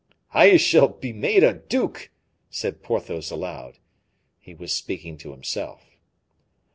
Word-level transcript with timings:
"I 0.33 0.57
shall 0.57 0.87
be 0.87 1.13
made 1.13 1.43
a 1.43 1.53
duke!" 1.53 2.09
said 2.49 2.81
Porthos, 2.81 3.29
aloud. 3.29 3.77
He 4.39 4.55
was 4.55 4.73
speaking 4.73 5.15
to 5.17 5.29
himself. 5.29 5.91